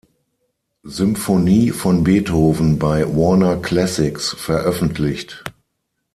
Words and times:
Symphonie 0.81 1.69
von 1.69 2.03
Beethoven 2.03 2.79
bei 2.79 3.05
Warner 3.05 3.57
Classics 3.57 4.29
veröffentlicht. 4.33 5.43